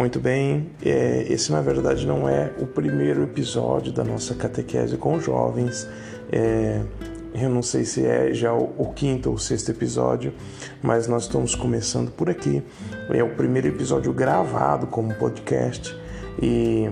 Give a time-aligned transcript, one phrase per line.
[0.00, 5.20] Muito bem, é, esse na verdade não é o primeiro episódio da nossa catequese com
[5.20, 5.86] jovens.
[6.32, 6.80] É,
[7.34, 10.32] eu não sei se é já o, o, quinto ou sexto episódio,
[10.82, 12.62] mas nós estamos começando por aqui.
[13.10, 15.94] É o primeiro episódio gravado como podcast
[16.40, 16.90] e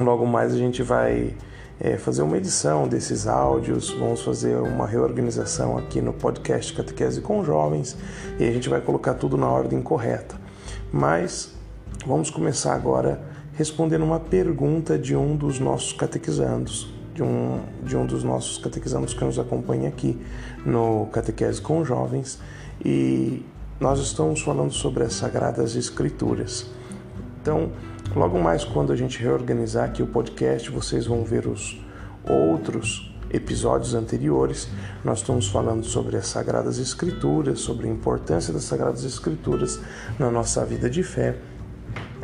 [0.00, 1.34] logo mais a gente vai
[1.80, 7.42] é, fazer uma edição desses áudios, vamos fazer uma reorganização aqui no podcast Catequese com
[7.42, 7.96] Jovens
[8.38, 10.36] e a gente vai colocar tudo na ordem correta.
[10.92, 11.58] Mas
[12.06, 13.20] vamos começar agora
[13.54, 19.12] respondendo uma pergunta de um dos nossos catequizandos, de um, de um dos nossos catequizandos
[19.12, 20.18] que nos acompanha aqui
[20.64, 22.40] no Catequese com Jovens
[22.84, 23.44] e
[23.78, 26.70] nós estamos falando sobre as Sagradas Escrituras.
[27.42, 27.70] Então,
[28.14, 31.78] logo mais quando a gente reorganizar aqui o podcast, vocês vão ver os
[32.24, 34.68] outros episódios anteriores.
[35.04, 39.80] Nós estamos falando sobre as Sagradas Escrituras, sobre a importância das Sagradas Escrituras
[40.18, 41.36] na nossa vida de fé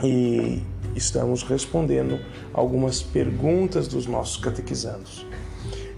[0.02, 0.62] e
[0.94, 2.19] estamos respondendo
[2.52, 5.27] algumas perguntas dos nossos catequizandos.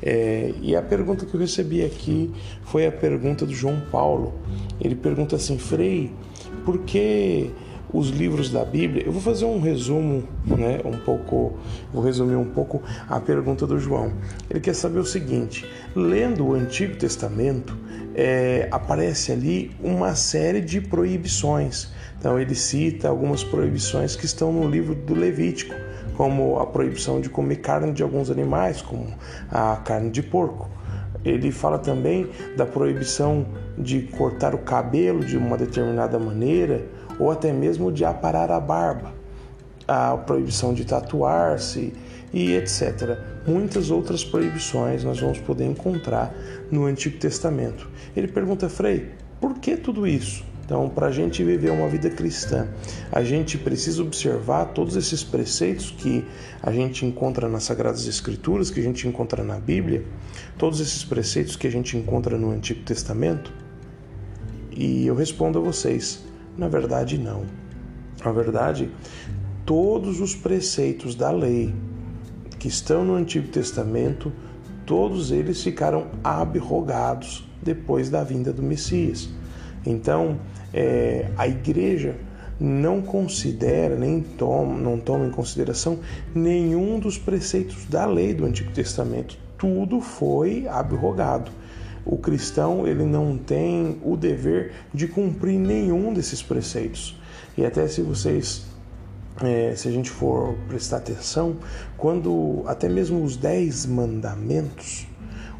[0.00, 2.32] É, e a pergunta que eu recebi aqui
[2.62, 4.34] foi a pergunta do João Paulo.
[4.80, 6.12] Ele pergunta assim, Frei,
[6.64, 7.50] por que
[7.92, 9.04] os livros da Bíblia?
[9.04, 11.58] Eu vou fazer um resumo, né, um pouco,
[11.92, 14.12] vou resumir um pouco a pergunta do João.
[14.48, 17.76] Ele quer saber o seguinte: lendo o Antigo Testamento,
[18.14, 21.90] é, aparece ali uma série de proibições.
[22.18, 25.74] Então ele cita algumas proibições que estão no livro do Levítico
[26.16, 29.06] como a proibição de comer carne de alguns animais, como
[29.48, 30.68] a carne de porco.
[31.24, 33.46] Ele fala também da proibição
[33.78, 36.84] de cortar o cabelo de uma determinada maneira
[37.20, 39.12] ou até mesmo de aparar a barba,
[39.86, 41.92] a proibição de tatuar-se
[42.32, 43.16] e etc.
[43.46, 46.34] Muitas outras proibições nós vamos poder encontrar
[46.68, 47.88] no Antigo Testamento.
[48.16, 49.10] Ele pergunta, Frei,
[49.40, 50.47] por que tudo isso?
[50.68, 52.68] Então, para a gente viver uma vida cristã,
[53.10, 56.22] a gente precisa observar todos esses preceitos que
[56.62, 60.04] a gente encontra nas Sagradas Escrituras, que a gente encontra na Bíblia,
[60.58, 63.50] todos esses preceitos que a gente encontra no Antigo Testamento?
[64.70, 66.22] E eu respondo a vocês:
[66.54, 67.46] na verdade, não.
[68.22, 68.90] Na verdade,
[69.64, 71.74] todos os preceitos da lei
[72.58, 74.30] que estão no Antigo Testamento,
[74.84, 79.30] todos eles ficaram abrogados depois da vinda do Messias.
[79.86, 80.38] Então,
[80.72, 82.16] é, a igreja
[82.60, 86.00] não considera, nem toma, não toma em consideração
[86.34, 89.38] nenhum dos preceitos da lei do Antigo Testamento.
[89.56, 91.50] Tudo foi abrogado.
[92.04, 97.18] O cristão ele não tem o dever de cumprir nenhum desses preceitos.
[97.56, 98.66] E até se vocês
[99.42, 101.56] é, se a gente for prestar atenção,
[101.96, 105.06] quando até mesmo os dez mandamentos,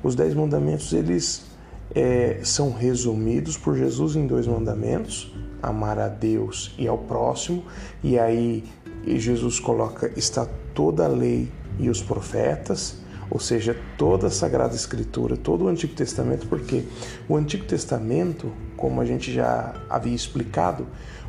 [0.03, 1.47] os dez mandamentos eles
[1.95, 5.33] é, são resumidos por Jesus em dois mandamentos:
[5.63, 7.65] amar a Deus e ao próximo.
[8.03, 8.65] E aí
[9.07, 12.97] Jesus coloca: está toda a lei e os profetas,
[13.31, 16.85] ou seja, toda a Sagrada Escritura, todo o Antigo Testamento, porque
[17.29, 20.87] o Antigo Testamento, como a gente já havia explicado,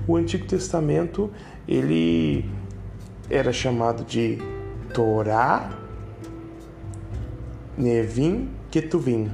[0.08, 1.30] o Antigo Testamento
[1.68, 2.50] ele
[3.30, 4.40] era chamado de
[4.94, 5.78] Torá,
[7.78, 9.30] Nevim, Ketuvim.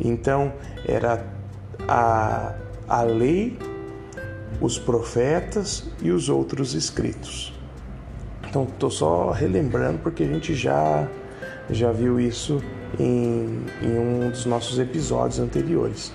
[0.00, 0.52] Então,
[0.86, 1.24] era
[1.88, 2.54] a,
[2.88, 3.58] a lei,
[4.60, 7.52] os profetas e os outros escritos.
[8.48, 11.08] Então, estou só relembrando porque a gente já,
[11.70, 12.62] já viu isso
[12.98, 16.12] em, em um dos nossos episódios anteriores.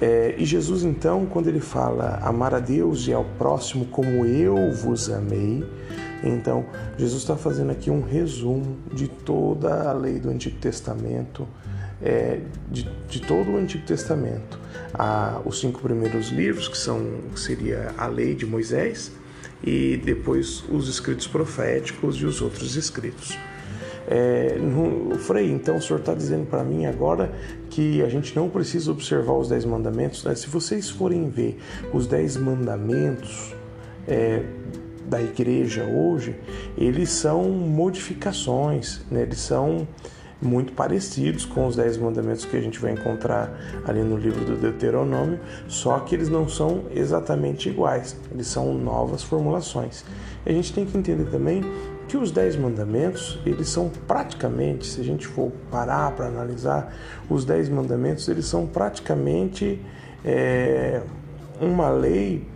[0.00, 4.72] É, e Jesus, então, quando ele fala amar a Deus e ao próximo como eu
[4.72, 5.64] vos amei,
[6.22, 6.64] então
[6.98, 11.46] Jesus está fazendo aqui um resumo de toda a lei do Antigo Testamento,
[12.04, 12.38] é,
[12.70, 14.60] de, de, todo o Antigo Testamento.
[15.44, 17.02] Os cinco primeiros livros, que são
[17.34, 19.10] seria a lei de Moisés,
[19.62, 23.38] e depois os escritos proféticos e os outros escritos.
[24.06, 27.32] É, no, Frei, então o senhor está dizendo para mim agora
[27.70, 30.22] que a gente não precisa observar os dez mandamentos?
[30.24, 30.34] Né?
[30.34, 31.58] Se vocês forem ver
[31.90, 33.54] os dez mandamentos
[34.06, 34.42] é,
[35.06, 36.36] da igreja hoje,
[36.76, 39.22] eles são modificações, né?
[39.22, 39.88] eles são
[40.44, 43.50] muito parecidos com os Dez Mandamentos que a gente vai encontrar
[43.86, 49.22] ali no livro do Deuteronômio, só que eles não são exatamente iguais, eles são novas
[49.22, 50.04] formulações.
[50.44, 51.62] E a gente tem que entender também
[52.06, 56.94] que os Dez Mandamentos, eles são praticamente, se a gente for parar para analisar,
[57.28, 59.80] os Dez Mandamentos, eles são praticamente
[60.24, 61.02] é,
[61.60, 62.46] uma lei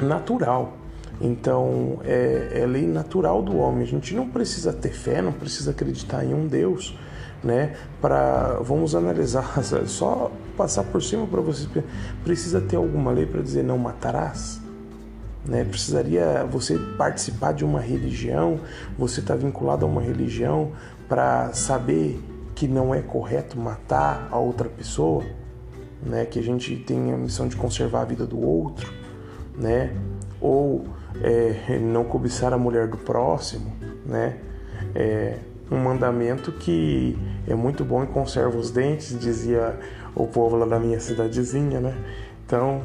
[0.00, 0.76] natural.
[1.20, 3.82] Então, é, é lei natural do homem.
[3.82, 6.96] A gente não precisa ter fé, não precisa acreditar em um Deus,
[7.42, 7.74] né?
[8.00, 11.68] Para vamos analisar, só passar por cima para vocês.
[12.24, 14.60] Precisa ter alguma lei para dizer não matarás?
[15.44, 15.64] Né?
[15.64, 18.60] Precisaria você participar de uma religião,
[18.98, 20.72] você está vinculado a uma religião
[21.08, 22.20] para saber
[22.54, 25.24] que não é correto matar a outra pessoa,
[26.02, 26.24] né?
[26.26, 28.92] que a gente tem a missão de conservar a vida do outro,
[29.56, 29.94] né?
[30.40, 30.84] ou
[31.22, 33.72] é, não cobiçar a mulher do próximo,
[34.06, 34.38] né?
[34.94, 35.38] É
[35.70, 39.78] um mandamento que é muito bom e conserva os dentes, dizia
[40.14, 41.94] o povo lá da minha cidadezinha, né?
[42.46, 42.82] Então,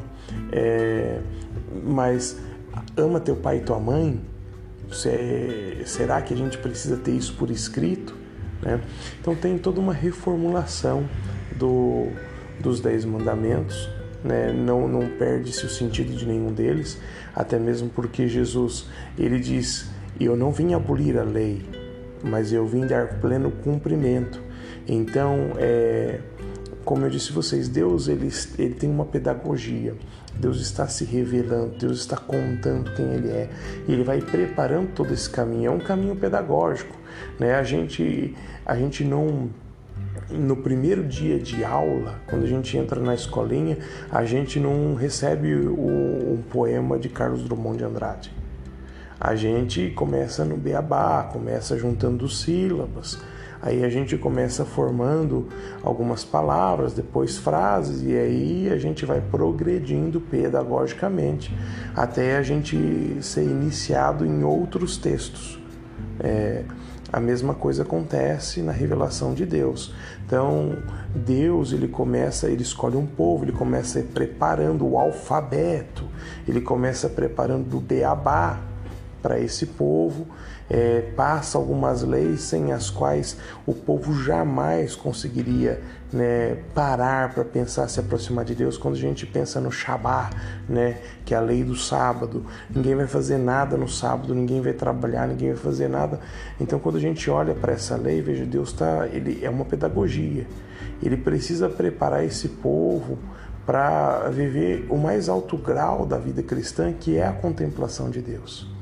[0.52, 1.20] é,
[1.84, 2.38] mas
[2.96, 4.20] ama teu pai e tua mãe?
[5.86, 8.14] Será que a gente precisa ter isso por escrito?
[8.62, 8.80] Né?
[9.20, 11.08] Então tem toda uma reformulação
[11.56, 12.08] do,
[12.60, 13.88] dos dez mandamentos,
[14.22, 14.52] né?
[14.52, 17.00] não, não perde-se o sentido de nenhum deles,
[17.34, 18.88] até mesmo porque Jesus
[19.18, 21.62] ele diz: Eu não vim abolir a lei,
[22.24, 24.40] mas eu vim dar pleno cumprimento.
[24.86, 26.20] Então, é,
[26.84, 29.94] como eu disse a vocês, Deus ele, ele tem uma pedagogia.
[30.38, 33.48] Deus está se revelando, Deus está contando quem Ele é
[33.86, 35.68] e Ele vai preparando todo esse caminho.
[35.68, 36.94] É um caminho pedagógico,
[37.38, 37.54] né?
[37.54, 38.34] A gente,
[38.66, 39.48] a gente não
[40.30, 43.78] no primeiro dia de aula, quando a gente entra na escolinha,
[44.10, 48.43] a gente não recebe o, um poema de Carlos Drummond de Andrade.
[49.20, 53.18] A gente começa no beabá, começa juntando sílabas,
[53.64, 55.48] Aí a gente começa formando
[55.82, 61.50] algumas palavras, depois frases, e aí a gente vai progredindo pedagogicamente
[61.96, 62.76] até a gente
[63.22, 65.58] ser iniciado em outros textos.
[66.20, 66.62] É,
[67.10, 69.94] a mesma coisa acontece na revelação de Deus.
[70.26, 70.76] Então,
[71.14, 76.04] Deus, ele começa, ele escolhe um povo, ele começa preparando o alfabeto,
[76.46, 78.73] ele começa preparando o beabá
[79.24, 80.26] para esse povo,
[80.68, 85.80] é, passa algumas leis sem as quais o povo jamais conseguiria
[86.12, 88.76] né, parar para pensar se aproximar de Deus.
[88.76, 90.28] Quando a gente pensa no Shabá,
[90.68, 94.74] né, que é a lei do sábado, ninguém vai fazer nada no sábado, ninguém vai
[94.74, 96.20] trabalhar, ninguém vai fazer nada.
[96.60, 100.46] Então, quando a gente olha para essa lei, veja, Deus tá, ele é uma pedagogia.
[101.02, 103.18] Ele precisa preparar esse povo
[103.64, 108.74] para viver o mais alto grau da vida cristã, que é a contemplação de Deus.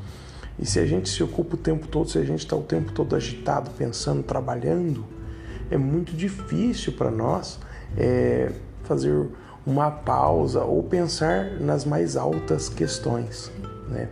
[0.59, 2.93] E se a gente se ocupa o tempo todo, se a gente está o tempo
[2.93, 5.05] todo agitado, pensando, trabalhando,
[5.71, 7.59] é muito difícil para nós
[7.97, 8.53] é,
[8.85, 9.29] fazer
[9.67, 13.51] uma pausa ou pensar nas mais altas questões.
[13.89, 14.09] Né?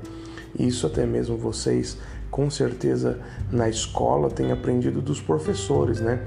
[0.58, 1.98] Isso até mesmo vocês,
[2.30, 3.18] com certeza,
[3.50, 6.26] na escola têm aprendido dos professores, né?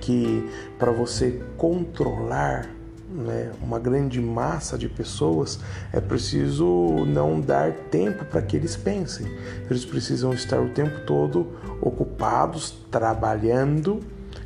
[0.00, 0.48] Que
[0.78, 2.68] para você controlar
[3.10, 5.58] né, uma grande massa de pessoas,
[5.92, 9.26] é preciso não dar tempo para que eles pensem.
[9.70, 11.46] Eles precisam estar o tempo todo
[11.80, 14.00] ocupados, trabalhando.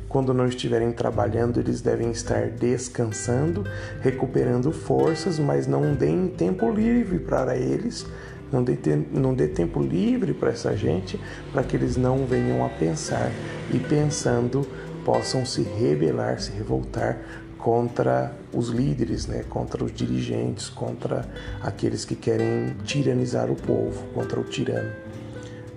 [0.07, 3.65] Quando não estiverem trabalhando, eles devem estar descansando,
[3.99, 8.05] recuperando forças, mas não deem tempo livre para eles,
[8.51, 8.77] não dê,
[9.11, 11.19] não dê tempo livre para essa gente,
[11.51, 13.31] para que eles não venham a pensar
[13.73, 14.67] e pensando
[15.03, 17.17] possam se rebelar, se revoltar
[17.63, 21.25] contra os líderes, né, contra os dirigentes, contra
[21.61, 24.91] aqueles que querem tiranizar o povo, contra o tirano.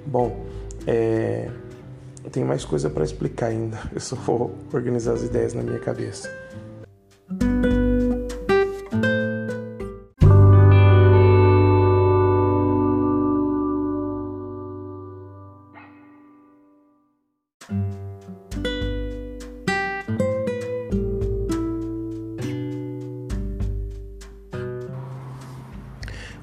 [0.04, 0.44] Bom,
[0.84, 1.48] é,
[2.32, 3.78] tem mais coisa para explicar ainda.
[3.94, 6.28] Eu só vou organizar as ideias na minha cabeça.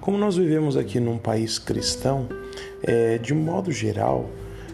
[0.03, 2.27] Como nós vivemos aqui num país cristão,
[2.83, 4.29] é, de modo geral,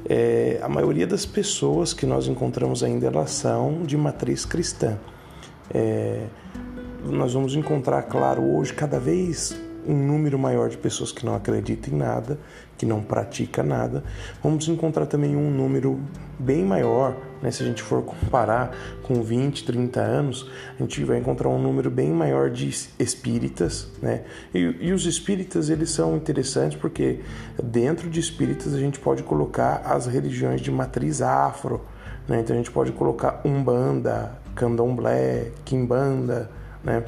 [0.10, 4.98] é, a maioria das pessoas que nós encontramos ainda elas são de matriz cristã.
[5.72, 6.26] É,
[7.06, 9.56] nós vamos encontrar, claro, hoje cada vez
[9.88, 12.40] um número maior de pessoas que não acreditam em nada,
[12.76, 14.04] que não pratica nada.
[14.42, 16.00] Vamos encontrar também um número
[16.40, 17.52] bem maior, né?
[17.52, 21.90] se a gente for comparar com 20, 30 anos, a gente vai encontrar um número
[21.90, 22.70] bem maior de
[23.00, 23.88] espíritas.
[24.02, 24.24] Né?
[24.54, 27.20] E, e os espíritas eles são interessantes porque
[27.62, 31.82] dentro de espíritas a gente pode colocar as religiões de matriz afro.
[32.28, 32.42] Né?
[32.42, 36.50] Então a gente pode colocar Umbanda, Candomblé, Quimbanda,
[36.84, 37.04] né?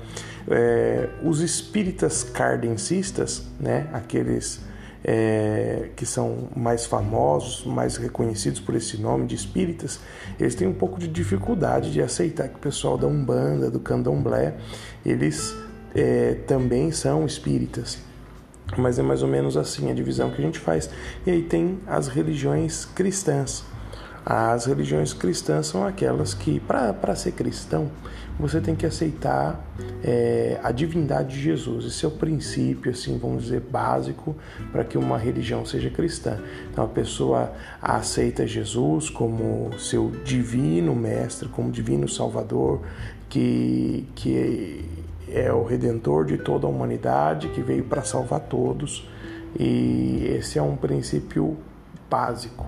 [0.50, 3.88] É, os espíritas cardencistas, né?
[3.93, 4.59] aqueles
[5.03, 10.00] é, que são mais famosos, mais reconhecidos por esse nome de espíritas,
[10.39, 14.55] eles têm um pouco de dificuldade de aceitar que o pessoal da Umbanda, do Candomblé,
[15.05, 15.55] eles
[15.96, 17.98] é, também são espíritas.
[18.77, 20.89] Mas é mais ou menos assim a divisão que a gente faz.
[21.25, 23.65] E aí tem as religiões cristãs.
[24.25, 27.89] As religiões cristãs são aquelas que, para ser cristão,
[28.39, 29.59] você tem que aceitar
[30.03, 31.85] é, a divindade de Jesus.
[31.85, 34.35] Esse é o princípio, assim, vamos dizer, básico
[34.71, 36.39] para que uma religião seja cristã.
[36.71, 37.51] Então a pessoa
[37.81, 42.81] aceita Jesus como seu divino mestre, como divino salvador,
[43.29, 44.85] que, que
[45.29, 49.07] é o redentor de toda a humanidade, que veio para salvar todos.
[49.59, 51.57] E esse é um princípio
[52.09, 52.65] básico.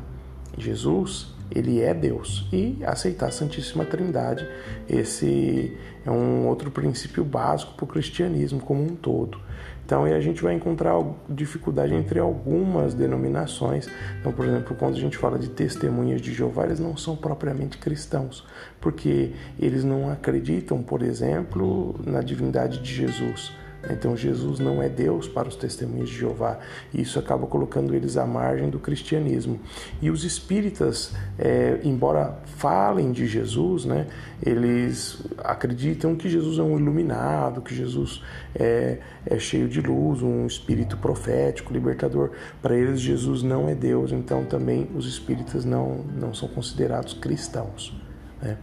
[0.58, 2.48] Jesus ele é Deus.
[2.52, 4.48] E aceitar a Santíssima Trindade,
[4.90, 9.40] esse é um outro princípio básico para o cristianismo como um todo.
[9.86, 10.96] Então, a gente vai encontrar
[11.30, 13.90] dificuldade entre algumas denominações.
[14.20, 17.78] Então, por exemplo, quando a gente fala de testemunhas de Jeová, eles não são propriamente
[17.78, 18.46] cristãos,
[18.80, 23.52] porque eles não acreditam, por exemplo, na divindade de Jesus.
[23.90, 26.60] Então Jesus não é Deus para os testemunhos de Jeová.
[26.94, 29.60] E isso acaba colocando eles à margem do cristianismo.
[30.02, 34.08] E os espíritas, é, embora falem de Jesus, né,
[34.42, 38.22] eles acreditam que Jesus é um iluminado, que Jesus
[38.56, 42.32] é, é cheio de luz, um espírito profético, libertador.
[42.62, 44.12] Para eles Jesus não é Deus.
[44.12, 47.94] Então também os espíritas não, não são considerados cristãos.
[48.42, 48.58] Né?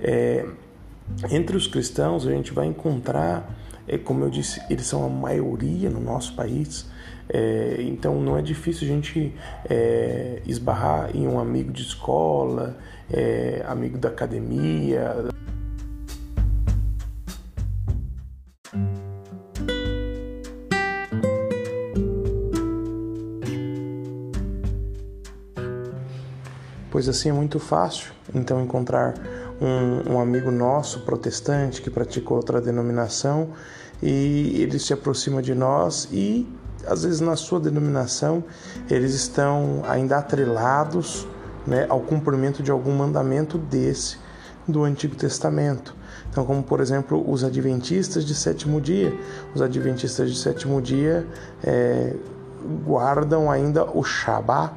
[0.00, 0.46] É,
[1.30, 3.48] entre os cristãos a gente vai encontrar
[3.92, 6.86] é, como eu disse, eles são a maioria no nosso país,
[7.28, 9.34] é, então não é difícil a gente
[9.68, 12.78] é, esbarrar em um amigo de escola,
[13.12, 15.28] é, amigo da academia.
[26.90, 29.14] Pois assim é muito fácil então encontrar
[29.60, 33.50] um, um amigo nosso protestante que pratica outra denominação
[34.02, 36.48] e ele se aproxima de nós e
[36.86, 38.42] às vezes na sua denominação
[38.90, 41.26] eles estão ainda atrelados
[41.66, 44.18] né, ao cumprimento de algum mandamento desse
[44.66, 45.94] do Antigo Testamento.
[46.30, 49.16] Então, como por exemplo os adventistas de sétimo dia,
[49.54, 51.26] os adventistas de sétimo dia
[51.62, 52.16] é,
[52.84, 54.72] guardam ainda o Shabat,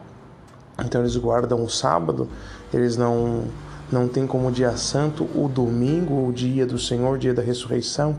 [0.84, 2.28] então eles guardam o sábado,
[2.74, 3.46] eles não
[3.92, 8.18] não tem como dia santo o domingo, o dia do Senhor, o dia da ressurreição,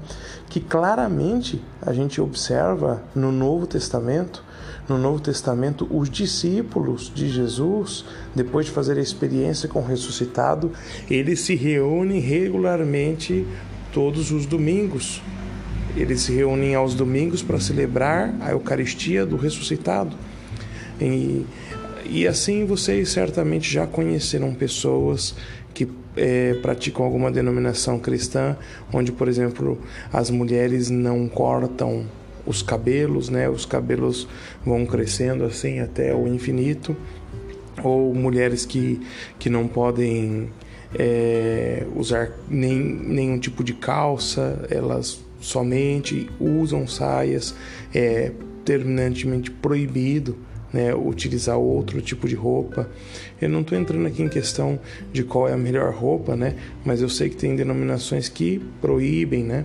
[0.48, 4.44] que claramente a gente observa no Novo Testamento.
[4.88, 8.04] No Novo Testamento, os discípulos de Jesus,
[8.34, 10.70] depois de fazer a experiência com o ressuscitado,
[11.10, 13.44] eles se reúnem regularmente
[13.92, 15.20] todos os domingos.
[15.96, 20.16] Eles se reúnem aos domingos para celebrar a Eucaristia do ressuscitado.
[21.00, 21.44] E
[22.10, 25.34] e assim vocês certamente já conheceram pessoas
[25.74, 28.56] que é, praticam alguma denominação cristã,
[28.92, 29.78] onde, por exemplo,
[30.12, 32.06] as mulheres não cortam
[32.46, 33.48] os cabelos, né?
[33.48, 34.26] Os cabelos
[34.64, 36.96] vão crescendo assim até o infinito,
[37.82, 39.00] ou mulheres que,
[39.38, 40.48] que não podem
[40.94, 47.54] é, usar nem, nenhum tipo de calça, elas somente usam saias,
[47.94, 48.32] é
[48.64, 50.36] terminantemente proibido
[50.72, 52.88] né, utilizar outro tipo de roupa.
[53.40, 54.78] Eu não estou entrando aqui em questão
[55.12, 56.54] de qual é a melhor roupa, né,
[56.84, 59.64] mas eu sei que tem denominações que proíbem né,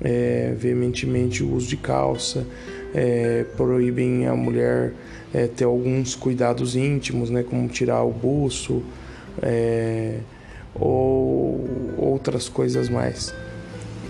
[0.00, 2.46] é, veementemente o uso de calça,
[2.94, 4.92] é, proíbem a mulher
[5.32, 8.82] é, ter alguns cuidados íntimos, né, como tirar o buço
[9.40, 10.18] é,
[10.74, 13.34] ou outras coisas mais.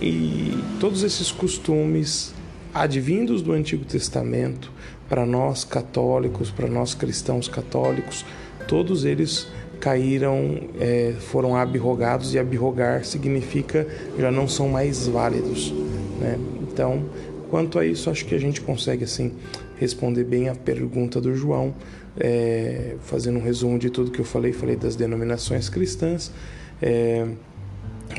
[0.01, 2.35] E todos esses costumes
[2.75, 4.73] advindos do Antigo Testamento,
[5.13, 8.25] para nós católicos, para nós cristãos católicos,
[8.67, 9.47] todos eles
[9.79, 13.87] caíram, é, foram abrogados e abrogar significa
[14.19, 15.71] já não são mais válidos.
[16.19, 16.39] Né?
[16.63, 17.05] Então,
[17.51, 19.35] quanto a isso, acho que a gente consegue assim
[19.77, 21.75] responder bem a pergunta do João,
[22.19, 26.33] é, fazendo um resumo de tudo que eu falei, falei das denominações cristãs.
[26.81, 27.27] É,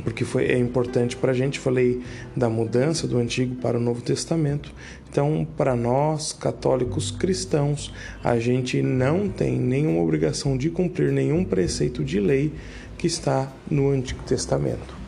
[0.01, 1.59] porque foi, é importante para a gente.
[1.59, 2.01] Falei
[2.35, 4.71] da mudança do Antigo para o Novo Testamento.
[5.09, 12.03] Então, para nós, católicos cristãos, a gente não tem nenhuma obrigação de cumprir nenhum preceito
[12.03, 12.51] de lei
[12.97, 15.03] que está no Antigo Testamento.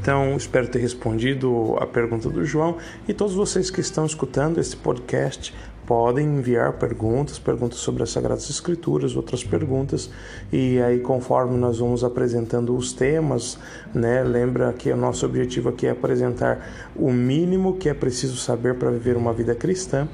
[0.00, 4.74] Então, espero ter respondido a pergunta do João e todos vocês que estão escutando esse
[4.74, 5.54] podcast
[5.90, 10.08] podem enviar perguntas, perguntas sobre as Sagradas Escrituras, outras perguntas,
[10.52, 13.58] e aí conforme nós vamos apresentando os temas,
[13.92, 18.76] né, lembra que o nosso objetivo aqui é apresentar o mínimo que é preciso saber
[18.76, 20.06] para viver uma vida cristã,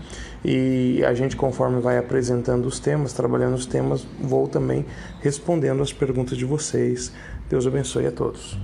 [0.42, 4.87] e a gente conforme vai apresentando os temas, trabalhando os temas, vou também
[5.21, 7.12] respondendo as perguntas de vocês.
[7.50, 8.56] Deus abençoe a todos.